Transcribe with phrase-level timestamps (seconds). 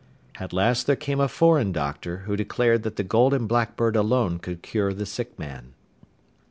[0.39, 4.63] At last there came a foreign doctor, who declared that the Golden Blackbird alone could
[4.63, 5.75] cure the sick man.